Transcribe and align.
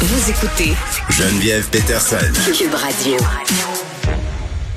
Vous 0.00 0.30
écoutez 0.30 0.74
Geneviève 1.10 1.68
Peterson. 1.70 2.18
Cube 2.56 2.72
Radio. 2.72 3.16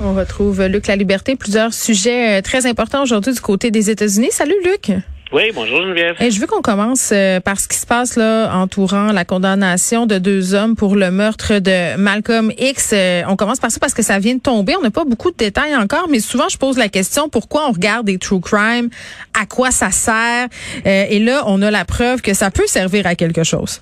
On 0.01 0.15
retrouve 0.15 0.63
Luc 0.65 0.87
La 0.87 0.95
Liberté. 0.95 1.35
Plusieurs 1.35 1.75
sujets 1.75 2.39
euh, 2.39 2.41
très 2.41 2.65
importants 2.65 3.03
aujourd'hui 3.03 3.31
du 3.31 3.39
côté 3.39 3.69
des 3.69 3.91
États-Unis. 3.91 4.29
Salut 4.31 4.55
Luc. 4.65 4.91
Oui, 5.31 5.51
bonjour 5.53 5.83
Geneviève. 5.83 6.15
Et 6.19 6.31
je 6.31 6.41
veux 6.41 6.47
qu'on 6.47 6.63
commence 6.63 7.11
euh, 7.13 7.39
par 7.39 7.59
ce 7.59 7.67
qui 7.67 7.77
se 7.77 7.85
passe 7.85 8.15
là 8.15 8.51
entourant 8.55 9.11
la 9.11 9.23
condamnation 9.23 10.07
de 10.07 10.17
deux 10.17 10.55
hommes 10.55 10.75
pour 10.75 10.95
le 10.95 11.11
meurtre 11.11 11.59
de 11.59 11.97
Malcolm 11.97 12.51
X. 12.57 12.89
Euh, 12.91 13.21
on 13.27 13.35
commence 13.35 13.59
par 13.59 13.69
ça 13.69 13.77
parce 13.79 13.93
que 13.93 14.01
ça 14.01 14.17
vient 14.17 14.33
de 14.33 14.41
tomber. 14.41 14.75
On 14.75 14.81
n'a 14.81 14.89
pas 14.89 15.05
beaucoup 15.05 15.29
de 15.29 15.37
détails 15.37 15.75
encore, 15.75 16.07
mais 16.09 16.19
souvent 16.19 16.49
je 16.49 16.57
pose 16.57 16.79
la 16.79 16.89
question 16.89 17.29
pourquoi 17.29 17.69
on 17.69 17.73
regarde 17.73 18.07
des 18.07 18.17
true 18.17 18.41
crime, 18.41 18.89
à 19.39 19.45
quoi 19.45 19.69
ça 19.69 19.91
sert? 19.91 20.47
Euh, 20.87 21.05
et 21.07 21.19
là, 21.19 21.43
on 21.45 21.61
a 21.61 21.69
la 21.69 21.85
preuve 21.85 22.23
que 22.23 22.33
ça 22.33 22.49
peut 22.49 22.65
servir 22.65 23.05
à 23.05 23.13
quelque 23.13 23.43
chose. 23.43 23.81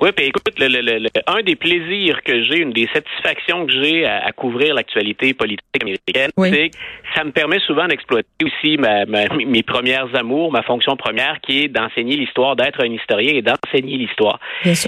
Oui, 0.00 0.10
puis 0.16 0.26
écoute, 0.26 0.58
le, 0.58 0.68
le, 0.68 0.80
le, 0.98 1.08
un 1.26 1.42
des 1.42 1.56
plaisirs 1.56 2.22
que 2.22 2.42
j'ai, 2.42 2.58
une 2.58 2.72
des 2.72 2.88
satisfactions 2.92 3.66
que 3.66 3.72
j'ai 3.72 4.06
à, 4.06 4.24
à 4.24 4.32
couvrir 4.32 4.74
l'actualité 4.74 5.34
politique 5.34 5.60
américaine, 5.80 6.30
Oui. 6.36 6.48
c'est 6.50 6.68
que 6.70 6.76
ça 7.14 7.24
me 7.24 7.32
permet 7.32 7.58
souvent 7.60 7.86
d'exploiter 7.86 8.26
aussi 8.44 8.76
ma, 8.78 9.04
ma- 9.04 9.28
mes 9.34 9.62
premières 9.62 10.14
amours, 10.14 10.52
ma 10.52 10.62
fonction 10.62 10.96
première, 10.96 11.40
qui 11.42 11.64
est 11.64 11.68
d'enseigner 11.68 12.16
l'histoire, 12.16 12.56
d'être 12.56 12.82
un 12.82 12.90
historien 12.92 13.32
et 13.34 13.42
d'enseigner 13.42 13.96
l'histoire. 13.98 14.38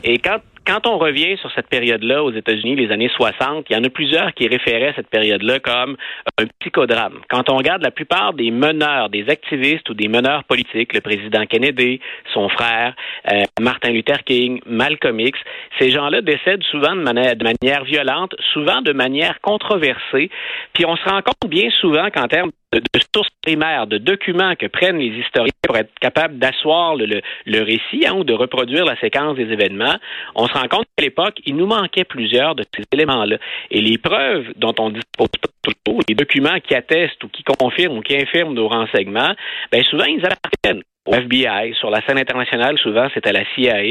Et 0.04 0.18
quand 0.18 0.38
quand 0.66 0.86
on 0.86 0.98
revient 0.98 1.36
sur 1.38 1.50
cette 1.52 1.68
période-là 1.68 2.22
aux 2.22 2.32
États-Unis, 2.32 2.76
les 2.76 2.90
années 2.92 3.10
60, 3.14 3.66
il 3.68 3.72
y 3.74 3.76
en 3.76 3.84
a 3.84 3.90
plusieurs 3.90 4.32
qui 4.34 4.46
référaient 4.46 4.92
cette 4.94 5.08
période-là 5.08 5.58
comme 5.58 5.96
un 6.40 6.46
psychodrame. 6.60 7.20
Quand 7.28 7.50
on 7.50 7.56
regarde 7.56 7.82
la 7.82 7.90
plupart 7.90 8.32
des 8.32 8.50
meneurs, 8.50 9.10
des 9.10 9.28
activistes 9.28 9.88
ou 9.90 9.94
des 9.94 10.08
meneurs 10.08 10.44
politiques, 10.44 10.94
le 10.94 11.00
président 11.00 11.44
Kennedy, 11.46 12.00
son 12.32 12.48
frère, 12.48 12.94
euh, 13.30 13.42
Martin 13.60 13.90
Luther 13.90 14.22
King, 14.24 14.60
Malcolm 14.66 15.18
X, 15.20 15.38
ces 15.78 15.90
gens-là 15.90 16.20
décèdent 16.20 16.64
souvent 16.64 16.94
de 16.94 17.02
manière, 17.02 17.36
de 17.36 17.44
manière 17.44 17.84
violente, 17.84 18.34
souvent 18.52 18.82
de 18.82 18.92
manière 18.92 19.40
controversée. 19.40 20.30
Puis 20.72 20.86
on 20.86 20.96
se 20.96 21.04
rend 21.08 21.22
compte 21.22 21.50
bien 21.50 21.70
souvent 21.80 22.08
qu'en 22.10 22.28
termes 22.28 22.50
de, 22.72 23.00
sources 23.14 23.30
primaires, 23.42 23.86
de 23.86 23.98
documents 23.98 24.54
que 24.56 24.66
prennent 24.66 24.98
les 24.98 25.18
historiens 25.18 25.52
pour 25.62 25.76
être 25.76 25.92
capables 26.00 26.38
d'asseoir 26.38 26.96
le, 26.96 27.20
récit 27.62 28.06
hein, 28.06 28.14
ou 28.14 28.24
de 28.24 28.32
reproduire 28.32 28.84
la 28.84 28.98
séquence 28.98 29.36
des 29.36 29.50
événements, 29.52 29.96
on 30.34 30.46
se 30.46 30.52
rend 30.52 30.68
compte 30.68 30.86
qu'à 30.96 31.04
l'époque, 31.04 31.40
il 31.44 31.56
nous 31.56 31.66
manquait 31.66 32.04
plusieurs 32.04 32.54
de 32.54 32.64
ces 32.74 32.84
éléments-là. 32.92 33.36
Et 33.70 33.80
les 33.80 33.98
preuves 33.98 34.46
dont 34.56 34.74
on 34.78 34.90
dispose 34.90 35.28
toujours, 35.62 36.00
les 36.08 36.14
documents 36.14 36.60
qui 36.60 36.74
attestent 36.74 37.22
ou 37.24 37.28
qui 37.28 37.42
confirment 37.42 37.98
ou 37.98 38.02
qui 38.02 38.16
infirment 38.16 38.54
nos 38.54 38.68
renseignements, 38.68 39.34
ben 39.70 39.82
souvent 39.84 40.04
ils 40.04 40.24
appartiennent 40.24 40.82
au 41.06 41.14
FBI. 41.14 41.74
Sur 41.78 41.90
la 41.90 42.00
scène 42.06 42.18
internationale, 42.18 42.78
souvent, 42.78 43.08
c'est 43.12 43.26
à 43.26 43.32
la 43.32 43.42
CIA. 43.54 43.82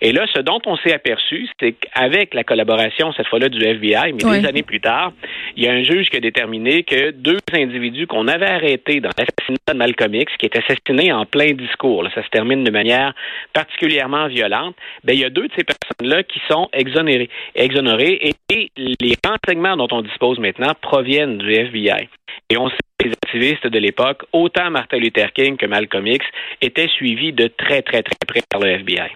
Et 0.00 0.12
là, 0.12 0.26
ce 0.32 0.40
dont 0.40 0.60
on 0.66 0.76
s'est 0.76 0.92
aperçu, 0.92 1.48
c'est 1.60 1.72
qu'avec 1.72 2.34
la 2.34 2.44
collaboration, 2.44 3.12
cette 3.12 3.26
fois-là, 3.26 3.48
du 3.48 3.62
FBI, 3.62 4.12
mais 4.12 4.40
des 4.40 4.46
années 4.46 4.62
plus 4.62 4.80
tard, 4.80 5.12
il 5.56 5.64
y 5.64 5.68
a 5.68 5.72
un 5.72 5.82
juge 5.82 6.08
qui 6.08 6.16
a 6.16 6.20
déterminé 6.20 6.84
que 6.84 7.10
deux 7.10 7.38
individus 7.52 8.06
qu'on 8.06 8.28
avait 8.28 8.50
arrêtés 8.50 9.00
dans 9.00 9.10
l'assassinat 9.18 9.58
de 9.72 9.74
Malcolm 9.74 10.14
X, 10.14 10.32
qui 10.38 10.46
est 10.46 10.56
assassiné 10.56 11.12
en 11.12 11.26
plein 11.26 11.52
discours, 11.52 12.02
là, 12.04 12.10
ça 12.14 12.22
se 12.22 12.28
termine 12.28 12.64
de 12.64 12.70
manière 12.70 13.12
particulièrement 13.52 14.28
violente, 14.28 14.76
ben, 15.04 15.14
il 15.14 15.20
y 15.20 15.24
a 15.24 15.30
deux 15.30 15.48
de 15.48 15.52
ces 15.56 15.64
personnes-là 15.64 16.22
qui 16.22 16.40
sont 16.48 16.68
exonérées, 16.72 17.28
exonérées 17.54 18.18
et, 18.22 18.34
et 18.54 18.70
les 18.76 19.14
renseignements 19.26 19.76
dont 19.76 19.88
on 19.90 20.02
dispose 20.02 20.38
maintenant 20.38 20.72
proviennent 20.80 21.38
du 21.38 21.52
FBI. 21.52 22.08
Et 22.50 22.56
on 22.56 22.68
sait 22.68 22.76
que 22.98 23.08
les 23.08 23.14
de 23.38 23.78
l'époque, 23.78 24.24
autant 24.32 24.70
Martin 24.70 24.98
Luther 24.98 25.32
King 25.32 25.56
que 25.56 25.66
Malcolm 25.66 26.06
X, 26.06 26.24
étaient 26.60 26.88
suivis 26.88 27.32
de 27.32 27.48
très, 27.48 27.82
très, 27.82 28.02
très 28.02 28.16
près 28.26 28.42
par 28.48 28.60
le 28.60 28.70
FBI. 28.70 29.10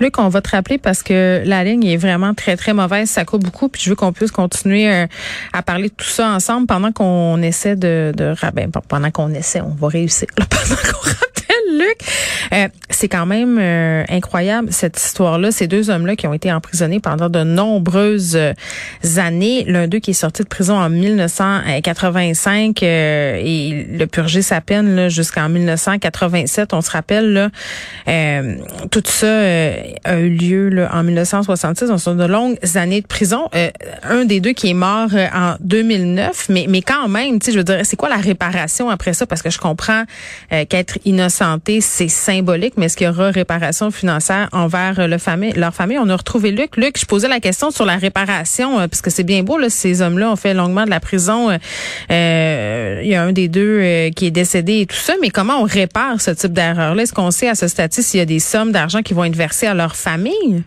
Luc, 0.00 0.18
on 0.18 0.28
va 0.28 0.40
te 0.40 0.50
rappeler 0.50 0.78
parce 0.78 1.02
que 1.02 1.42
la 1.44 1.64
ligne 1.64 1.84
est 1.84 1.96
vraiment 1.96 2.34
très, 2.34 2.56
très 2.56 2.72
mauvaise. 2.72 3.10
Ça 3.10 3.24
coupe 3.24 3.44
beaucoup. 3.44 3.68
Puis 3.68 3.82
je 3.84 3.90
veux 3.90 3.96
qu'on 3.96 4.12
puisse 4.12 4.30
continuer 4.30 4.90
euh, 4.90 5.06
à 5.52 5.62
parler 5.62 5.88
de 5.88 5.94
tout 5.94 6.04
ça 6.04 6.28
ensemble 6.30 6.66
pendant 6.66 6.92
qu'on 6.92 7.42
essaie 7.42 7.76
de... 7.76 8.12
de 8.16 8.34
ben, 8.54 8.70
pendant 8.88 9.10
qu'on 9.10 9.34
essaie, 9.34 9.60
on 9.60 9.74
va 9.74 9.88
réussir. 9.88 10.28
pendant 10.36 10.80
qu'on 10.80 11.08
rappelle, 11.08 11.78
Luc, 11.78 11.98
euh, 12.52 12.68
c'est 12.98 13.08
quand 13.08 13.26
même 13.26 13.58
euh, 13.60 14.02
incroyable 14.08 14.72
cette 14.72 15.00
histoire-là. 15.00 15.52
Ces 15.52 15.68
deux 15.68 15.88
hommes-là 15.88 16.16
qui 16.16 16.26
ont 16.26 16.34
été 16.34 16.52
emprisonnés 16.52 16.98
pendant 16.98 17.28
de 17.28 17.44
nombreuses 17.44 18.34
euh, 18.34 18.52
années. 19.18 19.64
L'un 19.68 19.86
d'eux 19.86 20.00
qui 20.00 20.10
est 20.10 20.14
sorti 20.14 20.42
de 20.42 20.48
prison 20.48 20.74
en 20.76 20.90
1985 20.90 22.82
euh, 22.82 23.40
et 23.40 23.86
il 23.94 24.02
a 24.02 24.06
purgé 24.08 24.42
sa 24.42 24.60
peine 24.60 25.08
jusqu'en 25.08 25.48
1987. 25.48 26.74
On 26.74 26.80
se 26.80 26.90
rappelle, 26.90 27.32
là, 27.32 27.50
euh, 28.08 28.56
tout 28.90 29.02
ça 29.04 29.26
euh, 29.26 29.76
a 30.02 30.18
eu 30.18 30.30
lieu 30.30 30.68
là, 30.68 30.90
en 30.92 31.04
1966. 31.04 31.90
On 31.92 31.98
sont 31.98 32.16
de 32.16 32.24
longues 32.24 32.58
années 32.74 33.00
de 33.00 33.06
prison. 33.06 33.48
Un 34.02 34.24
des 34.24 34.40
deux 34.40 34.54
qui 34.54 34.70
est 34.70 34.74
mort 34.74 35.10
en 35.34 35.54
2009, 35.60 36.48
mais 36.48 36.66
mais 36.68 36.82
quand 36.82 37.06
même, 37.06 37.38
je 37.44 37.52
veux 37.52 37.64
dire, 37.64 37.80
c'est 37.84 37.96
quoi 37.96 38.08
la 38.08 38.16
réparation 38.16 38.90
après 38.90 39.12
ça? 39.12 39.24
Parce 39.24 39.42
que 39.42 39.50
je 39.50 39.58
comprends 39.58 40.02
qu'être 40.50 40.98
innocenté, 41.04 41.80
c'est 41.80 42.08
symbolique, 42.08 42.74
mais 42.76 42.87
est-ce 42.88 42.96
qu'il 42.96 43.06
y 43.06 43.10
aura 43.10 43.30
réparation 43.30 43.90
financière 43.90 44.48
envers 44.52 44.98
euh, 44.98 45.06
le 45.06 45.18
famille, 45.18 45.52
leur 45.52 45.74
famille? 45.74 45.98
On 45.98 46.08
a 46.08 46.16
retrouvé 46.16 46.52
Luc. 46.52 46.78
Luc, 46.78 46.98
je 46.98 47.04
posais 47.04 47.28
la 47.28 47.38
question 47.38 47.70
sur 47.70 47.84
la 47.84 47.96
réparation, 47.96 48.80
euh, 48.80 48.88
parce 48.88 49.02
que 49.02 49.10
c'est 49.10 49.24
bien 49.24 49.42
beau, 49.42 49.58
là, 49.58 49.68
ces 49.68 50.00
hommes-là 50.00 50.32
ont 50.32 50.36
fait 50.36 50.54
longuement 50.54 50.86
de 50.86 50.90
la 50.90 50.98
prison. 50.98 51.50
Euh, 52.10 53.00
il 53.02 53.08
y 53.10 53.14
a 53.14 53.22
un 53.22 53.32
des 53.32 53.48
deux 53.48 54.08
qui 54.16 54.24
est 54.24 54.30
décédé 54.30 54.80
et 54.80 54.86
tout 54.86 54.96
ça, 54.96 55.12
mais 55.20 55.28
comment 55.28 55.60
on 55.60 55.64
répare 55.64 56.18
ce 56.22 56.30
type 56.30 56.54
d'erreur-là? 56.54 57.02
Est-ce 57.02 57.12
qu'on 57.12 57.30
sait 57.30 57.50
à 57.50 57.54
ce 57.54 57.68
stade 57.68 57.92
s'il 57.92 58.20
y 58.20 58.22
a 58.22 58.26
des 58.26 58.38
sommes 58.38 58.72
d'argent 58.72 59.02
qui 59.02 59.12
vont 59.12 59.24
être 59.24 59.36
versées 59.36 59.66
à 59.66 59.74
leur 59.74 59.94
famille? 59.94 60.62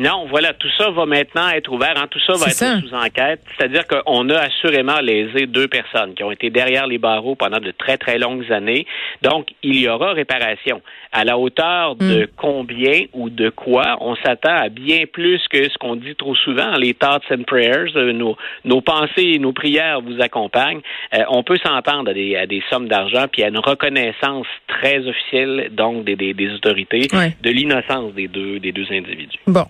Non, 0.00 0.26
voilà, 0.28 0.54
tout 0.54 0.70
ça 0.78 0.90
va 0.90 1.04
maintenant 1.06 1.48
être 1.50 1.70
ouvert. 1.70 1.92
hein, 1.96 2.06
tout 2.10 2.18
ça 2.26 2.32
va 2.32 2.46
être 2.46 2.52
ça. 2.54 2.80
sous 2.80 2.94
enquête. 2.94 3.40
C'est-à-dire 3.56 3.86
qu'on 3.86 4.28
a 4.30 4.38
assurément 4.38 4.98
lésé 5.00 5.46
deux 5.46 5.68
personnes 5.68 6.14
qui 6.14 6.24
ont 6.24 6.30
été 6.32 6.48
derrière 6.48 6.86
les 6.86 6.98
barreaux 6.98 7.34
pendant 7.34 7.60
de 7.60 7.70
très, 7.70 7.98
très 7.98 8.18
longues 8.18 8.50
années. 8.50 8.86
Donc, 9.22 9.48
il 9.62 9.76
y 9.78 9.88
aura 9.88 10.12
réparation. 10.14 10.80
À 11.12 11.24
la 11.24 11.36
hauteur 11.36 11.96
de 11.96 12.28
combien 12.36 13.02
ou 13.12 13.30
de 13.30 13.50
quoi, 13.50 13.96
on 14.00 14.14
s'attend 14.16 14.56
à 14.56 14.68
bien 14.68 15.02
plus 15.12 15.40
que 15.50 15.68
ce 15.68 15.76
qu'on 15.78 15.96
dit 15.96 16.14
trop 16.14 16.34
souvent, 16.36 16.70
les 16.76 16.94
thoughts 16.94 17.30
and 17.30 17.42
prayers, 17.46 17.90
euh, 17.96 18.12
nos, 18.12 18.36
nos 18.64 18.80
pensées 18.80 19.32
et 19.34 19.38
nos 19.38 19.52
prières 19.52 20.00
vous 20.00 20.20
accompagnent. 20.22 20.80
Euh, 21.14 21.24
on 21.28 21.42
peut 21.42 21.58
s'entendre 21.64 22.10
à 22.10 22.14
des, 22.14 22.36
à 22.36 22.46
des 22.46 22.62
sommes 22.70 22.88
d'argent, 22.88 23.26
puis 23.30 23.42
à 23.42 23.48
une 23.48 23.58
reconnaissance 23.58 24.46
très 24.68 24.98
officielle, 25.06 25.70
donc, 25.72 26.04
des, 26.04 26.16
des, 26.16 26.32
des 26.32 26.52
autorités, 26.54 27.08
de 27.42 27.50
l'innocence 27.50 28.14
des 28.14 28.28
deux, 28.28 28.60
des 28.60 28.72
deux 28.72 28.86
individus. 28.90 29.38
Bon, 29.46 29.64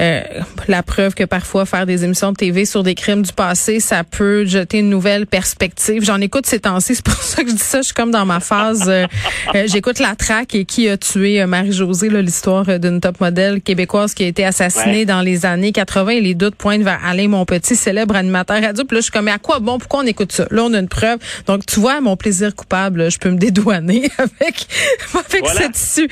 euh, 0.00 0.20
la 0.68 0.82
preuve 0.82 1.14
que 1.14 1.24
parfois 1.24 1.66
faire 1.66 1.86
des 1.86 2.04
émissions 2.04 2.32
de 2.32 2.36
TV 2.36 2.64
sur 2.64 2.82
des 2.82 2.94
crimes 2.94 3.22
du 3.22 3.32
passé, 3.32 3.80
ça 3.80 4.04
peut 4.04 4.44
jeter 4.44 4.78
une 4.78 4.90
nouvelle 4.90 5.26
perspective. 5.26 6.04
J'en 6.04 6.20
écoute 6.20 6.46
ces 6.46 6.60
temps-ci, 6.60 6.94
c'est 6.96 7.04
pour 7.04 7.14
ça 7.14 7.42
que 7.42 7.50
je 7.50 7.54
dis 7.54 7.62
ça. 7.62 7.78
Je 7.78 7.86
suis 7.86 7.94
comme 7.94 8.10
dans 8.10 8.26
ma 8.26 8.40
phase. 8.40 8.84
euh, 8.88 9.06
euh, 9.54 9.64
J'écoute 9.66 9.98
la 9.98 10.14
traque 10.16 10.54
et 10.54 10.64
qui 10.64 10.88
a 10.88 10.96
tué 10.96 11.40
euh, 11.40 11.46
Marie-Josée, 11.46 12.08
l'histoire 12.08 12.78
d'une 12.78 13.00
top 13.00 13.20
modèle 13.20 13.60
québécoise 13.60 14.14
qui 14.14 14.24
a 14.24 14.26
été 14.26 14.44
assassinée 14.44 14.84
Ouais. 14.94 15.04
dans 15.04 15.22
les 15.22 15.46
années 15.46 15.72
80 15.72 16.10
et 16.12 16.20
les 16.20 16.34
doutes 16.34 16.54
pointent 16.56 16.82
vers 16.82 17.00
Alain 17.04 17.28
Monpetit, 17.28 17.74
célèbre 17.76 18.16
animateur 18.16 18.60
radio. 18.62 18.84
Puis 18.84 18.96
là, 18.96 19.00
je 19.00 19.04
suis 19.04 19.12
comme, 19.12 19.24
mais 19.26 19.30
à 19.30 19.38
quoi 19.38 19.58
bon? 19.60 19.78
Pourquoi 19.78 20.00
on 20.00 20.06
écoute 20.06 20.30
ça? 20.32 20.46
Là, 20.50 20.62
on 20.64 20.72
a 20.74 20.78
une 20.78 20.88
preuve. 20.88 21.18
Donc, 21.46 21.64
tu 21.66 21.80
vois, 21.80 22.00
mon 22.00 22.16
plaisir 22.16 22.54
coupable, 22.54 23.10
je 23.10 23.18
peux 23.18 23.30
me 23.30 23.38
dédouaner 23.38 24.10
avec, 24.18 24.66
avec 25.14 25.44
Voilà. 25.44 25.60
cette 25.60 25.76
issue. 25.76 26.08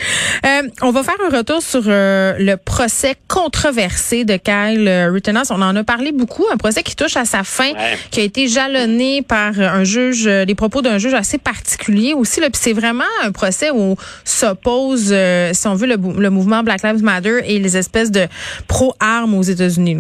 Euh, 0.47 0.63
on 0.81 0.91
va 0.91 1.03
faire 1.03 1.17
un 1.31 1.37
retour 1.37 1.63
sur 1.63 1.83
euh, 1.87 2.35
le 2.39 2.57
procès 2.57 3.15
controversé 3.43 4.25
de 4.25 4.37
Kyle 4.37 4.87
euh, 4.87 5.11
Rittenhouse. 5.13 5.51
On 5.51 5.61
en 5.63 5.75
a 5.75 5.83
parlé 5.85 6.13
beaucoup, 6.13 6.45
un 6.53 6.57
procès 6.57 6.83
qui 6.85 6.95
touche 6.95 7.17
à 7.17 7.25
sa 7.25 7.43
fin, 7.43 7.73
Ouais. 7.73 7.99
qui 8.11 8.21
a 8.21 8.23
été 8.23 8.47
jalonné 8.47 9.23
par 9.23 9.53
euh, 9.59 9.69
un 9.69 9.83
juge, 9.85 10.27
euh, 10.29 10.45
les 10.45 10.55
propos 10.55 10.81
d'un 10.81 10.99
juge 10.99 11.15
assez 11.15 11.39
particulier 11.39 12.15
aussi. 12.15 12.41
Là, 12.41 12.51
Puis 12.51 12.61
c'est 12.63 12.73
vraiment 12.73 13.05
un 13.25 13.33
procès 13.33 13.71
où 13.73 13.97
s'oppose, 14.25 15.09
euh, 15.11 15.51
si 15.55 15.67
on 15.67 15.75
veut, 15.75 15.87
le, 15.89 15.97
le 15.97 16.31
mouvement 16.31 16.63
Black 16.63 16.83
Lives 16.85 17.03
Matter 17.03 17.41
et 17.45 17.59
les 17.59 17.77
espèces 17.77 18.11
de 18.13 18.27
pro-armes 18.69 19.35
aux 19.35 19.43
États-Unis. 19.43 19.97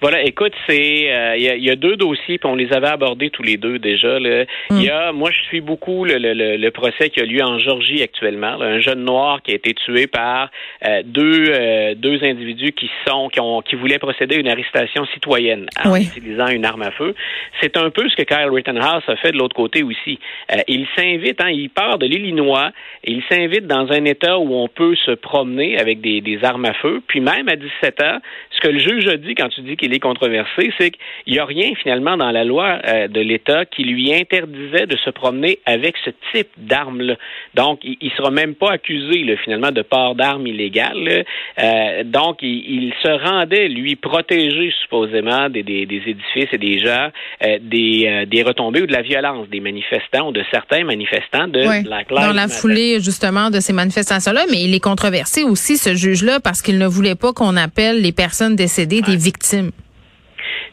Là. 0.00 0.08
Voilà, 0.08 0.22
écoute, 0.24 0.52
c'est 0.68 1.12
euh, 1.12 1.36
il 1.36 1.42
y, 1.62 1.64
y 1.66 1.70
a 1.70 1.76
deux 1.76 1.96
dossiers, 1.96 2.38
puis 2.38 2.48
on 2.48 2.54
les 2.54 2.72
avait 2.72 2.88
abordés 2.88 3.30
tous 3.30 3.42
les 3.42 3.56
deux 3.56 3.78
déjà. 3.78 4.18
là. 4.18 4.44
Il 4.70 4.82
y 4.82 4.90
a, 4.90 5.12
moi, 5.12 5.30
je 5.30 5.40
suis 5.48 5.60
beaucoup 5.60 6.04
le, 6.04 6.18
le, 6.18 6.32
le, 6.34 6.56
le 6.56 6.70
procès 6.70 7.10
qui 7.10 7.20
a 7.20 7.24
lieu 7.24 7.42
en 7.42 7.58
Georgie 7.58 8.02
actuellement. 8.02 8.56
là. 8.56 8.66
un 8.66 8.80
jeune 8.80 9.04
noir 9.04 9.42
qui 9.42 9.52
a 9.52 9.54
été 9.54 9.74
tué 9.74 10.06
par 10.06 10.50
euh, 10.86 11.02
deux 11.04 11.44
euh, 11.50 11.94
deux 11.94 12.22
individus 12.24 12.72
qui 12.72 12.90
sont 13.06 13.28
qui 13.28 13.40
ont 13.40 13.60
qui 13.62 13.74
voulaient 13.76 13.98
procéder 13.98 14.36
à 14.36 14.38
une 14.38 14.48
arrestation 14.48 15.04
citoyenne 15.14 15.66
en 15.84 15.92
Oui. 15.92 16.02
utilisant 16.16 16.48
une 16.48 16.64
arme 16.64 16.82
à 16.82 16.90
feu. 16.92 17.14
C'est 17.60 17.76
un 17.76 17.90
peu 17.90 18.08
ce 18.08 18.16
que 18.16 18.22
Kyle 18.22 18.50
Rittenhouse 18.50 19.02
a 19.08 19.16
fait 19.16 19.32
de 19.32 19.38
l'autre 19.38 19.56
côté 19.56 19.82
aussi. 19.82 20.18
Euh, 20.52 20.56
il 20.68 20.86
s'invite, 20.96 21.40
hein, 21.42 21.50
il 21.50 21.70
part 21.70 21.98
de 21.98 22.06
l'Illinois, 22.06 22.70
et 23.04 23.12
il 23.12 23.22
s'invite 23.30 23.66
dans 23.66 23.90
un 23.90 24.04
État 24.04 24.38
où 24.38 24.54
on 24.54 24.68
peut 24.68 24.94
se 25.06 25.12
promener 25.12 25.78
avec 25.78 26.00
des, 26.00 26.20
des 26.20 26.44
armes 26.44 26.64
à 26.66 26.74
feu. 26.74 27.02
Puis 27.06 27.20
même 27.20 27.48
à 27.48 27.56
17 27.56 28.02
ans, 28.02 28.18
ce 28.50 28.60
que 28.60 28.68
le 28.68 28.78
juge 28.78 29.06
a 29.08 29.16
dit 29.16 29.34
quand 29.34 29.48
tu 29.48 29.60
dis 29.62 29.76
qu'il 29.76 29.87
qu'il 29.88 29.96
est 29.96 30.00
controversé, 30.00 30.72
c'est 30.78 30.90
qu'il 30.90 31.32
n'y 31.32 31.38
a 31.38 31.44
rien 31.44 31.72
finalement 31.82 32.16
dans 32.16 32.30
la 32.30 32.44
loi 32.44 32.78
euh, 32.86 33.08
de 33.08 33.20
l'État 33.20 33.64
qui 33.64 33.84
lui 33.84 34.14
interdisait 34.14 34.86
de 34.86 34.96
se 34.96 35.10
promener 35.10 35.58
avec 35.66 35.94
ce 36.04 36.10
type 36.32 36.48
d'armes-là. 36.58 37.14
Donc, 37.54 37.80
il, 37.82 37.96
ne 38.02 38.10
sera 38.10 38.30
même 38.30 38.54
pas 38.54 38.72
accusé 38.72 39.24
là, 39.24 39.34
finalement 39.42 39.72
de 39.72 39.82
port 39.82 40.14
d'armes 40.14 40.46
illégales. 40.46 41.24
Euh, 41.58 42.04
donc, 42.04 42.38
il, 42.42 42.92
se 43.02 43.08
rendait, 43.08 43.68
lui, 43.68 43.96
protéger 43.96 44.72
supposément 44.82 45.48
des, 45.48 45.62
des, 45.62 45.86
des 45.86 46.02
édifices 46.06 46.52
et 46.52 46.58
des 46.58 46.78
gens, 46.78 47.08
euh, 47.44 47.58
des, 47.60 48.26
des 48.26 48.42
retombées 48.42 48.82
ou 48.82 48.86
de 48.86 48.92
la 48.92 49.02
violence 49.02 49.48
des 49.48 49.60
manifestants 49.60 50.28
ou 50.28 50.32
de 50.32 50.42
certains 50.50 50.84
manifestants 50.84 51.48
de 51.48 51.84
Black 51.84 52.10
Lives 52.10 52.20
Dans 52.20 52.32
la 52.32 52.48
foulée 52.48 53.00
justement 53.00 53.50
de 53.50 53.60
ces 53.60 53.72
manifestations-là, 53.72 54.44
mais 54.50 54.62
il 54.62 54.74
est 54.74 54.80
controversé 54.80 55.44
aussi 55.44 55.76
ce 55.76 55.94
juge-là 55.94 56.40
parce 56.40 56.62
qu'il 56.62 56.78
ne 56.78 56.86
voulait 56.86 57.14
pas 57.14 57.32
qu'on 57.32 57.56
appelle 57.56 58.02
les 58.02 58.12
personnes 58.12 58.56
décédées 58.56 59.02
des 59.02 59.16
victimes. 59.16 59.70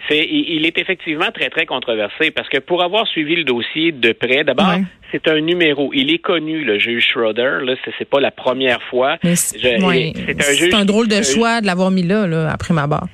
C'est, 0.07 0.27
il 0.29 0.65
est 0.65 0.77
effectivement 0.77 1.31
très, 1.33 1.49
très 1.49 1.65
controversé 1.65 2.31
parce 2.31 2.47
que 2.49 2.59
pour 2.59 2.83
avoir 2.83 3.07
suivi 3.07 3.35
le 3.35 3.43
dossier 3.43 3.91
de 3.91 4.11
près, 4.11 4.43
d'abord, 4.43 4.75
c'est 5.11 5.27
un 5.27 5.39
numéro. 5.41 5.91
Il 5.93 6.13
est 6.13 6.19
connu, 6.19 6.63
le 6.63 6.77
juge 6.79 7.07
Schroeder. 7.07 7.59
Là, 7.63 7.75
c'est, 7.97 8.09
pas 8.09 8.19
la 8.19 8.31
première 8.31 8.81
fois. 8.83 9.17
c'est, 9.33 9.75
un, 9.75 10.79
un 10.79 10.85
drôle 10.85 11.07
de 11.07 11.21
choix 11.21 11.61
de 11.61 11.65
l'avoir 11.65 11.91
mis 11.91 12.03
là, 12.03 12.27
là 12.27 12.51
après 12.51 12.73
ma 12.73 12.87
barre. 12.87 13.07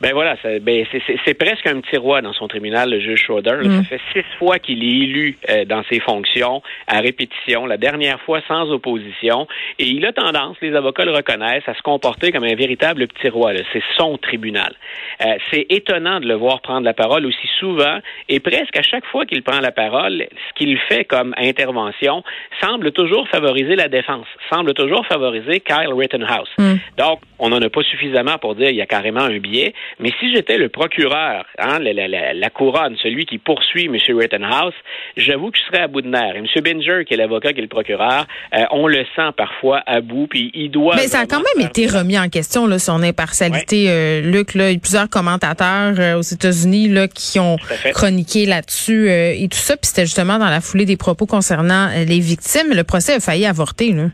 Ben 0.00 0.12
voilà, 0.14 0.36
ben 0.62 0.86
c'est 1.24 1.34
presque 1.34 1.66
un 1.66 1.80
petit 1.80 1.98
roi 1.98 2.22
dans 2.22 2.32
son 2.32 2.48
tribunal, 2.48 2.90
le 2.90 3.00
juge 3.00 3.22
Schroeder. 3.22 3.58
Ça 3.62 3.68
mm. 3.68 3.84
fait 3.84 4.00
six 4.14 4.24
fois 4.38 4.58
qu'il 4.58 4.82
est 4.82 5.04
élu 5.04 5.36
euh, 5.50 5.66
dans 5.66 5.82
ses 5.90 6.00
fonctions 6.00 6.62
à 6.86 7.00
répétition, 7.00 7.66
la 7.66 7.76
dernière 7.76 8.18
fois 8.22 8.40
sans 8.48 8.70
opposition. 8.70 9.46
Et 9.78 9.84
il 9.84 10.06
a 10.06 10.12
tendance, 10.12 10.56
les 10.62 10.74
avocats 10.74 11.04
le 11.04 11.12
reconnaissent, 11.12 11.68
à 11.68 11.74
se 11.74 11.82
comporter 11.82 12.32
comme 12.32 12.44
un 12.44 12.54
véritable 12.54 13.08
petit 13.08 13.28
roi. 13.28 13.52
C'est 13.74 13.82
son 13.98 14.16
tribunal. 14.16 14.72
Euh, 15.20 15.34
c'est 15.50 15.66
étonnant 15.68 16.18
de 16.20 16.26
le 16.26 16.34
voir 16.34 16.62
prendre 16.62 16.84
la 16.84 16.94
parole 16.94 17.26
aussi 17.26 17.48
souvent 17.58 17.98
et 18.28 18.40
presque 18.40 18.76
à 18.78 18.82
chaque 18.82 19.04
fois 19.06 19.26
qu'il 19.26 19.42
prend 19.42 19.60
la 19.60 19.72
parole, 19.72 20.26
ce 20.48 20.54
qu'il 20.54 20.78
fait 20.88 21.04
comme 21.04 21.34
intervention 21.36 22.22
semble 22.62 22.92
toujours 22.92 23.28
favoriser 23.28 23.76
la 23.76 23.88
défense, 23.88 24.26
semble 24.50 24.72
toujours 24.72 25.06
favoriser 25.06 25.60
Kyle 25.60 25.92
Rittenhouse. 25.92 26.48
Mm. 26.58 26.74
Donc, 26.96 27.20
on 27.38 27.50
n'en 27.50 27.60
a 27.60 27.68
pas 27.68 27.82
suffisamment 27.82 28.38
pour 28.38 28.54
dire 28.54 28.68
qu'il 28.68 28.76
y 28.76 28.82
a 28.82 28.86
carrément 28.86 29.20
un 29.20 29.38
biais. 29.38 29.74
Mais 29.98 30.12
si 30.20 30.32
j'étais 30.32 30.58
le 30.58 30.68
procureur, 30.68 31.44
hein, 31.58 31.78
la, 31.78 32.50
couronne, 32.50 32.96
celui 33.02 33.26
qui 33.26 33.38
poursuit 33.38 33.86
M. 33.86 33.96
Rittenhouse, 34.16 34.74
j'avoue 35.16 35.50
que 35.50 35.58
je 35.58 35.64
serais 35.64 35.82
à 35.82 35.88
bout 35.88 36.02
de 36.02 36.08
nerfs. 36.08 36.36
Et 36.36 36.38
M. 36.38 36.46
Binger, 36.62 37.04
qui 37.04 37.14
est 37.14 37.16
l'avocat, 37.16 37.52
qui 37.52 37.58
est 37.58 37.62
le 37.62 37.68
procureur, 37.68 38.26
euh, 38.54 38.64
on 38.70 38.86
le 38.86 39.04
sent 39.16 39.30
parfois 39.36 39.82
à 39.86 40.00
bout, 40.00 40.26
puis 40.28 40.50
il 40.54 40.70
doit... 40.70 40.96
Mais 40.96 41.08
ça 41.08 41.20
a 41.20 41.26
quand 41.26 41.42
même 41.56 41.66
été 41.66 41.86
remis 41.86 42.18
en 42.18 42.28
question, 42.28 42.66
là, 42.66 42.78
son 42.78 43.02
impartialité, 43.02 43.86
euh, 43.88 44.20
Luc. 44.22 44.54
Là, 44.54 44.70
il 44.70 44.74
y 44.74 44.76
a 44.76 44.80
plusieurs 44.80 45.08
commentateurs 45.08 45.94
euh, 45.98 46.18
aux 46.18 46.22
États-Unis 46.22 46.88
là, 46.88 47.08
qui 47.08 47.38
ont 47.38 47.56
chroniqué 47.92 48.46
là-dessus 48.46 49.10
et 49.10 49.48
tout 49.50 49.58
ça. 49.58 49.76
Puis 49.76 49.88
c'était 49.88 50.06
justement 50.06 50.38
dans 50.38 50.48
la 50.48 50.60
foulée 50.60 50.84
des 50.84 50.96
propos 50.96 51.26
concernant 51.26 51.88
les 52.06 52.20
victimes. 52.20 52.72
Le 52.72 52.84
procès 52.84 53.14
a 53.14 53.20
failli 53.20 53.46
avorter. 53.46 53.92
Là. 53.92 54.04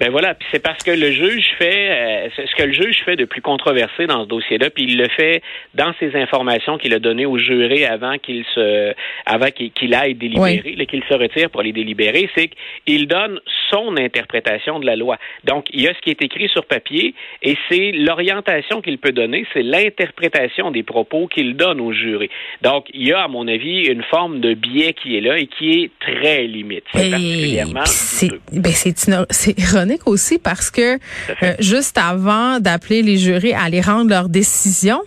Ben 0.00 0.10
voilà, 0.10 0.34
puis 0.34 0.46
c'est 0.52 0.62
parce 0.62 0.82
que 0.84 0.92
le 0.92 1.10
juge 1.10 1.46
fait 1.58 1.90
euh, 1.90 2.28
ce 2.36 2.54
que 2.54 2.62
le 2.62 2.72
juge 2.72 2.98
fait 3.04 3.16
de 3.16 3.24
plus 3.24 3.42
controversé 3.42 4.06
dans 4.06 4.22
ce 4.22 4.28
dossier-là, 4.28 4.70
puis 4.70 4.84
il 4.84 4.96
le 4.96 5.08
fait 5.08 5.42
dans 5.74 5.92
ses 5.98 6.14
informations 6.14 6.78
qu'il 6.78 6.94
a 6.94 7.00
données 7.00 7.26
au 7.26 7.36
juré 7.36 7.84
avant 7.84 8.16
qu'il 8.18 8.44
se 8.54 8.94
avant 9.26 9.48
qu'il 9.50 9.94
aille 9.94 10.14
délibérer, 10.14 10.86
qu'il 10.86 11.02
se 11.02 11.14
retire 11.14 11.50
pour 11.50 11.62
les 11.62 11.72
délibérer, 11.72 12.30
c'est 12.36 12.50
qu'il 12.86 13.08
donne 13.08 13.40
son 13.70 13.96
interprétation 13.96 14.78
de 14.78 14.86
la 14.86 14.96
loi. 14.96 15.18
Donc 15.44 15.66
il 15.72 15.82
y 15.82 15.88
a 15.88 15.94
ce 15.94 16.00
qui 16.00 16.10
est 16.10 16.22
écrit 16.22 16.48
sur 16.48 16.66
papier 16.66 17.14
et 17.42 17.56
c'est 17.68 17.92
l'orientation 17.92 18.80
qu'il 18.80 18.98
peut 18.98 19.12
donner, 19.12 19.46
c'est 19.52 19.62
l'interprétation 19.62 20.70
des 20.70 20.82
propos 20.82 21.26
qu'il 21.26 21.56
donne 21.56 21.80
au 21.80 21.92
juré. 21.92 22.30
Donc 22.62 22.86
il 22.94 23.06
y 23.06 23.12
a 23.12 23.22
à 23.22 23.28
mon 23.28 23.46
avis 23.48 23.86
une 23.86 24.02
forme 24.02 24.40
de 24.40 24.54
biais 24.54 24.92
qui 24.92 25.16
est 25.16 25.20
là 25.20 25.38
et 25.38 25.46
qui 25.46 25.82
est 25.82 25.90
très 26.00 26.44
limite. 26.44 26.84
C'est 26.92 27.10
particulièrement 27.10 27.84
c'est 27.84 28.30
ben 28.52 28.72
c'est 28.72 29.58
aussi 30.06 30.38
parce 30.38 30.70
que 30.70 30.96
euh, 31.42 31.54
juste 31.58 31.98
avant 31.98 32.60
d'appeler 32.60 33.02
les 33.02 33.16
jurés 33.16 33.52
à 33.52 33.62
aller 33.62 33.80
rendre 33.80 34.10
leur 34.10 34.28
décision, 34.28 35.00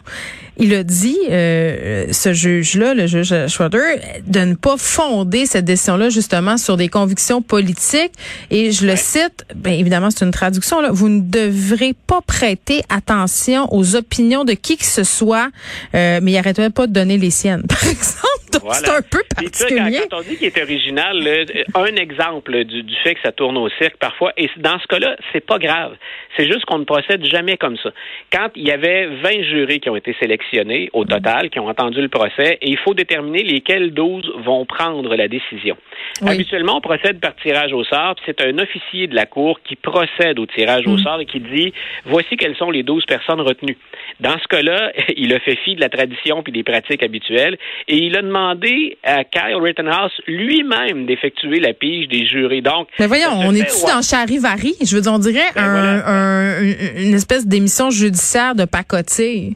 il 0.62 0.76
a 0.76 0.84
dit, 0.84 1.18
euh, 1.32 2.06
ce 2.12 2.34
juge-là, 2.34 2.94
le 2.94 3.08
juge 3.08 3.34
Schroeder, 3.48 3.96
de 4.28 4.42
ne 4.42 4.54
pas 4.54 4.76
fonder 4.78 5.48
cette 5.48 5.66
décision-là 5.66 6.10
justement 6.10 6.56
sur 6.58 6.78
des 6.78 6.88
convictions 6.88 7.42
politiques. 7.42 8.12
Et 8.52 8.72
je 8.72 8.86
le 8.86 8.96
cite, 8.96 9.44
bien 9.56 9.74
évidemment, 9.74 10.12
c'est 10.12 10.24
une 10.24 10.32
traduction, 10.32 10.80
là, 10.80 10.90
vous 10.92 11.10
ne 11.10 11.22
devrez 11.22 11.96
pas 12.06 12.22
prêter 12.22 12.84
attention 12.90 13.74
aux 13.74 13.96
opinions 13.96 14.46
de 14.46 14.54
qui 14.54 14.78
que 14.78 14.86
ce 14.86 15.04
soit, 15.04 15.50
euh, 15.96 16.20
mais 16.22 16.34
il 16.34 16.38
arrêterait 16.38 16.70
pas 16.70 16.86
de 16.86 16.94
donner 16.94 17.18
les 17.18 17.32
siennes, 17.32 17.64
par 17.68 17.84
exemple. 17.84 18.41
C'est 18.74 18.90
un 18.90 19.02
peu 19.02 19.24
particulier. 19.36 20.00
quand, 20.10 20.18
on 20.18 20.22
dit 20.22 20.38
qu'il 20.38 20.48
est 20.48 20.62
original, 20.62 21.46
un 21.76 21.96
exemple 21.96 22.64
du, 22.66 22.84
du, 22.84 22.96
fait 23.04 23.16
que 23.16 23.22
ça 23.24 23.32
tourne 23.32 23.58
au 23.58 23.70
cirque 23.70 23.98
parfois, 23.98 24.34
et 24.38 24.50
dans 24.58 24.80
ce 24.80 24.88
cas-là, 24.88 25.16
c'est 25.32 25.46
pas 25.46 25.58
grave. 25.58 25.96
C'est 26.38 26.48
juste 26.48 26.66
qu'on 26.66 26.80
ne 26.80 26.84
procède 26.84 27.24
jamais 27.26 27.58
comme 27.58 27.78
ça. 27.78 27.92
Quand 28.32 28.50
il 28.56 28.68
y 28.68 28.72
avait 28.72 29.08
20 29.08 29.44
jurés 29.44 29.80
qui 29.80 29.90
ont 29.90 29.96
été 29.96 30.16
sélectionnés 30.20 30.90
au 30.94 31.06
total, 31.06 31.50
qui 31.50 31.60
ont 31.60 31.68
entendu 31.68 32.02
le 32.02 32.10
procès, 32.10 32.58
et 32.62 32.70
il 32.70 32.78
faut 32.78 32.94
déterminer 32.94 33.44
lesquels 33.44 33.94
12 33.94 34.34
vont 34.46 34.66
prendre 34.66 35.16
la 35.16 35.28
décision. 35.28 35.78
Habituellement, 36.26 36.78
on 36.78 36.82
procède 36.82 37.20
par 37.20 37.36
tirage 37.38 37.74
au 37.74 37.84
sort, 37.84 38.16
puis 38.16 38.26
c'est 38.26 38.42
un 38.42 38.58
officier 38.58 39.08
de 39.08 39.16
la 39.16 39.26
Cour 39.26 39.60
qui 39.64 39.76
procède 39.76 40.40
au 40.40 40.46
tirage 40.46 40.88
au 40.88 40.96
mm. 40.96 41.00
sort 41.00 41.20
et 41.20 41.26
qui 41.26 41.40
dit 41.40 41.74
voici 42.06 42.38
quelles 42.38 42.56
sont 42.56 42.72
les 42.72 42.84
12 42.84 43.06
personnes 43.06 43.42
retenues. 43.42 43.78
Dans 44.20 44.38
ce 44.38 44.48
cas-là, 44.48 44.92
il 45.16 45.34
a 45.34 45.40
fait 45.40 45.56
fi 45.64 45.76
de 45.76 45.82
la 45.82 45.90
tradition 45.90 46.44
puis 46.44 46.52
des 46.52 46.64
pratiques 46.64 47.04
habituelles 47.04 47.58
et 47.88 47.98
il 47.98 48.16
a 48.18 48.22
demandé 48.22 48.41
à 48.50 49.24
Kyle 49.24 49.56
Rittenhouse 49.62 50.12
lui-même 50.28 51.06
d'effectuer 51.06 51.60
la 51.60 51.74
pige 51.74 52.08
des 52.08 52.26
jurés. 52.26 52.62
Donc, 52.62 52.88
mais 53.00 53.08
voyons, 53.08 53.32
on 53.34 53.54
est-tu 53.54 53.86
dans 53.88 54.02
charivari? 54.02 54.76
Je 54.84 54.96
veux 54.96 55.02
dire, 55.02 55.14
on 55.14 55.20
dirait 55.20 55.52
ben 55.56 56.04
un, 56.06 56.62
une 56.98 57.14
espèce 57.14 57.48
d'émission 57.48 57.90
judiciaire 57.90 58.56
de 58.56 58.66
pacotille. 58.66 59.56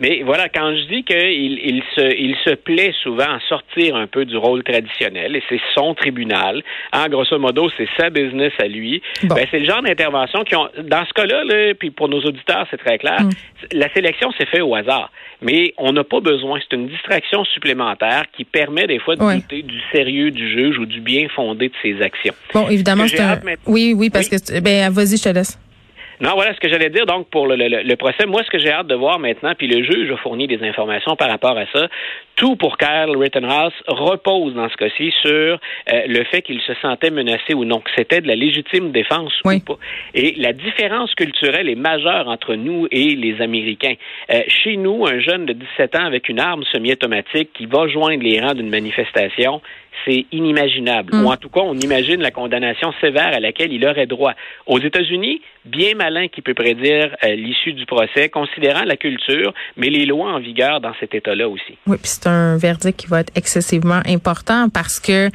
Mais 0.00 0.22
voilà, 0.24 0.48
quand 0.48 0.74
je 0.76 0.84
dis 0.88 1.02
qu'il 1.02 1.58
il 1.58 1.82
se, 1.94 2.16
il 2.16 2.36
se 2.44 2.54
plaît 2.54 2.94
souvent 3.02 3.24
à 3.24 3.40
sortir 3.48 3.96
un 3.96 4.06
peu 4.06 4.24
du 4.24 4.36
rôle 4.36 4.62
traditionnel, 4.62 5.36
et 5.36 5.42
c'est 5.48 5.60
son 5.74 5.94
tribunal, 5.94 6.62
en 6.92 6.98
hein, 7.00 7.08
grosso 7.08 7.38
modo, 7.38 7.68
c'est 7.76 7.88
sa 7.96 8.10
business 8.10 8.52
à 8.58 8.66
lui, 8.66 9.02
ben, 9.24 9.46
c'est 9.50 9.58
le 9.58 9.66
genre 9.66 9.82
d'intervention 9.82 10.44
qui 10.44 10.54
ont, 10.54 10.68
dans 10.82 11.04
ce 11.04 11.12
cas-là, 11.14 11.44
là, 11.44 11.74
puis 11.74 11.90
pour 11.90 12.08
nos 12.08 12.20
auditeurs, 12.20 12.66
c'est 12.70 12.76
très 12.76 12.98
clair, 12.98 13.22
mm. 13.22 13.30
la 13.72 13.92
sélection 13.92 14.30
s'est 14.32 14.46
faite 14.46 14.62
au 14.62 14.74
hasard. 14.74 15.10
Mais 15.40 15.72
on 15.78 15.92
n'a 15.92 16.04
pas 16.04 16.20
besoin, 16.20 16.58
c'est 16.60 16.76
une 16.76 16.88
distraction 16.88 17.44
supplémentaire 17.44 18.24
qui 18.36 18.44
permet 18.44 18.86
des 18.86 18.98
fois 18.98 19.14
de 19.14 19.34
douter 19.34 19.62
du 19.62 19.80
sérieux 19.92 20.30
du 20.30 20.50
juge 20.50 20.78
ou 20.78 20.86
du 20.86 21.00
bien 21.00 21.28
fondé 21.28 21.68
de 21.68 21.74
ses 21.82 22.02
actions. 22.02 22.34
Bon, 22.52 22.68
évidemment, 22.68 23.06
c'est 23.06 23.20
un... 23.20 23.38
Oui, 23.66 23.94
oui, 23.96 24.10
parce 24.10 24.28
que... 24.28 24.60
Ben, 24.60 24.90
vas-y, 24.90 25.16
je 25.16 25.22
te 25.22 25.28
laisse. 25.28 25.58
Non, 26.20 26.32
voilà 26.34 26.52
ce 26.54 26.60
que 26.60 26.68
j'allais 26.68 26.90
dire. 26.90 27.06
Donc, 27.06 27.28
pour 27.30 27.46
le, 27.46 27.56
le, 27.56 27.96
procès, 27.96 28.26
moi, 28.26 28.42
ce 28.44 28.50
que 28.50 28.58
j'ai 28.58 28.72
hâte 28.72 28.88
de 28.88 28.94
voir 28.94 29.18
maintenant, 29.18 29.54
puis 29.56 29.68
le 29.68 29.84
juge 29.84 30.10
a 30.10 30.16
fourni 30.16 30.46
des 30.46 30.62
informations 30.66 31.14
par 31.16 31.28
rapport 31.28 31.56
à 31.56 31.66
ça, 31.72 31.88
tout 32.38 32.54
pour 32.54 32.78
Kyle 32.78 33.16
Rittenhouse 33.16 33.72
repose 33.88 34.54
dans 34.54 34.68
ce 34.68 34.76
cas-ci 34.76 35.12
sur 35.20 35.30
euh, 35.30 35.58
le 36.06 36.24
fait 36.24 36.42
qu'il 36.42 36.60
se 36.62 36.72
sentait 36.80 37.10
menacé 37.10 37.52
ou 37.52 37.64
non, 37.64 37.80
que 37.80 37.90
c'était 37.96 38.20
de 38.20 38.28
la 38.28 38.36
légitime 38.36 38.92
défense 38.92 39.32
ou 39.44 39.58
pas. 39.58 39.78
Et 40.14 40.34
la 40.36 40.52
différence 40.52 41.12
culturelle 41.16 41.68
est 41.68 41.74
majeure 41.74 42.28
entre 42.28 42.54
nous 42.54 42.86
et 42.92 43.16
les 43.16 43.42
Américains. 43.42 43.94
Euh, 44.30 44.42
chez 44.46 44.76
nous, 44.76 45.04
un 45.04 45.18
jeune 45.18 45.46
de 45.46 45.52
17 45.52 45.96
ans 45.96 46.04
avec 46.04 46.28
une 46.28 46.38
arme 46.38 46.62
semi-automatique 46.72 47.50
qui 47.54 47.66
va 47.66 47.88
joindre 47.88 48.22
les 48.22 48.40
rangs 48.40 48.54
d'une 48.54 48.70
manifestation, 48.70 49.60
c'est 50.06 50.26
inimaginable. 50.32 51.14
Mm. 51.14 51.24
Ou 51.24 51.28
en 51.28 51.36
tout 51.36 51.48
cas, 51.48 51.60
on 51.60 51.74
imagine 51.74 52.20
la 52.20 52.30
condamnation 52.30 52.92
sévère 53.00 53.34
à 53.34 53.40
laquelle 53.40 53.72
il 53.72 53.84
aurait 53.84 54.06
droit. 54.06 54.34
Aux 54.66 54.78
États-Unis, 54.78 55.42
bien 55.64 55.94
malin 55.94 56.28
qui 56.28 56.42
peut 56.42 56.54
prédire 56.54 57.16
euh, 57.24 57.34
l'issue 57.34 57.72
du 57.72 57.86
procès, 57.86 58.28
considérant 58.28 58.84
la 58.84 58.96
culture, 58.96 59.52
mais 59.76 59.88
les 59.88 60.06
lois 60.06 60.32
en 60.32 60.40
vigueur 60.40 60.80
dans 60.80 60.92
cet 61.00 61.14
État-là 61.14 61.48
aussi. 61.48 61.76
Oui, 61.86 61.96
puis 61.96 62.08
c'est 62.08 62.27
un 62.28 62.56
verdict 62.56 62.98
qui 62.98 63.06
va 63.06 63.20
être 63.20 63.32
excessivement 63.34 64.00
important 64.06 64.68
parce 64.68 65.00
que, 65.00 65.30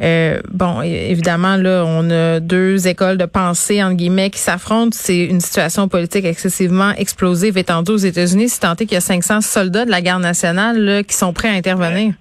euh, 0.00 0.40
bon, 0.50 0.82
évidemment, 0.82 1.56
là, 1.56 1.84
on 1.86 2.10
a 2.10 2.40
deux 2.40 2.88
écoles 2.88 3.18
de 3.18 3.26
pensée, 3.26 3.82
entre 3.82 3.96
guillemets, 3.96 4.30
qui 4.30 4.38
s'affrontent. 4.38 4.96
C'est 4.98 5.24
une 5.24 5.40
situation 5.40 5.88
politique 5.88 6.24
excessivement 6.24 6.92
explosive 6.92 7.58
étendue 7.58 7.92
aux 7.92 7.96
États-Unis. 7.96 8.48
C'est 8.48 8.60
tenté 8.60 8.86
qu'il 8.86 8.94
y 8.94 8.98
a 8.98 9.00
500 9.00 9.40
soldats 9.40 9.84
de 9.84 9.90
la 9.90 10.00
garde 10.00 10.22
nationale 10.22 10.78
là, 10.78 11.02
qui 11.02 11.14
sont 11.14 11.32
prêts 11.32 11.48
à 11.48 11.52
intervenir. 11.52 12.14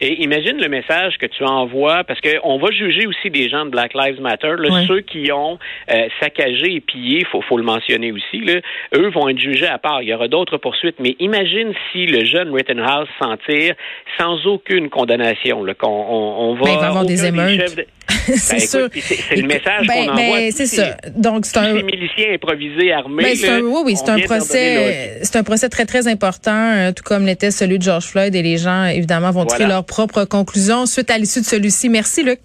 Et 0.00 0.22
imagine 0.22 0.58
le 0.58 0.68
message 0.68 1.18
que 1.18 1.26
tu 1.26 1.44
envoies, 1.44 2.04
parce 2.04 2.20
qu'on 2.20 2.58
va 2.58 2.70
juger 2.70 3.06
aussi 3.06 3.30
des 3.30 3.48
gens 3.48 3.64
de 3.64 3.70
Black 3.70 3.94
Lives 3.94 4.20
Matter, 4.20 4.54
là, 4.58 4.86
ceux 4.86 5.00
qui 5.00 5.30
ont 5.32 5.58
euh, 5.90 6.08
saccagé 6.20 6.74
et 6.76 6.80
pillé, 6.80 7.24
faut, 7.30 7.42
faut 7.42 7.56
le 7.56 7.64
mentionner 7.64 8.12
aussi, 8.12 8.40
là, 8.40 8.60
eux 8.94 9.10
vont 9.10 9.28
être 9.28 9.38
jugés 9.38 9.66
à 9.66 9.78
part. 9.78 10.02
Il 10.02 10.08
y 10.08 10.14
aura 10.14 10.28
d'autres 10.28 10.58
poursuites, 10.58 10.96
mais 10.98 11.16
imagine 11.18 11.72
si 11.92 12.06
le 12.06 12.24
jeune 12.24 12.54
Rittenhouse 12.54 13.08
s'en 13.20 13.36
tire 13.48 13.74
sans 14.18 14.46
aucune 14.46 14.88
condamnation, 14.88 15.64
là, 15.64 15.74
qu'on 15.74 15.88
on, 15.88 16.50
on 16.50 16.54
va, 16.54 16.64
ben, 16.64 16.76
va 16.78 16.86
avoir 16.88 17.04
des 17.04 17.26
émeutes. 17.26 17.86
C'est 18.08 18.56
ben, 18.56 18.60
sûr. 18.60 18.88
C'est 19.00 19.36
le 19.36 19.46
message 19.46 19.86
ben, 19.86 20.06
qu'on 20.06 20.12
envoie. 20.12 20.50
C'est 20.50 20.66
ça. 20.66 20.96
Donc 21.14 21.46
c'est 21.46 21.58
un 21.58 21.74
milicien 21.74 22.32
improvisé 22.34 22.92
armé. 22.92 23.34
c'est 23.34 23.48
un, 23.48 23.60
oui, 23.60 23.80
oui, 23.84 23.96
c'est 23.96 24.10
un 24.10 24.18
procès. 24.20 25.20
C'est 25.22 25.36
un 25.36 25.42
procès 25.42 25.68
très 25.68 25.86
très 25.86 26.08
important, 26.08 26.72
euh, 26.74 26.92
tout 26.92 27.02
comme 27.04 27.26
l'était 27.26 27.50
celui 27.50 27.78
de 27.78 27.82
George 27.82 28.06
Floyd 28.06 28.34
et 28.34 28.42
les 28.42 28.58
gens 28.58 28.84
évidemment 28.86 29.30
vont 29.30 29.44
tirer 29.44 29.66
leur 29.66 29.84
propre 29.88 30.24
conclusion 30.24 30.86
suite 30.86 31.10
à 31.10 31.18
l'issue 31.18 31.40
de 31.40 31.46
celui-ci. 31.46 31.88
Merci, 31.88 32.22
Luc. 32.22 32.38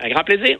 Un 0.00 0.08
grand 0.08 0.24
plaisir. 0.24 0.58